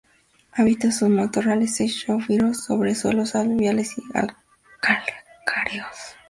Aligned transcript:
Habita 0.51 0.89
en 1.01 1.15
matorrales 1.15 1.75
xerófilos 1.75 2.63
sobre 2.65 2.95
suelos 2.95 3.35
aluviales 3.35 3.91
y 3.99 4.01
calcáreos. 4.79 5.95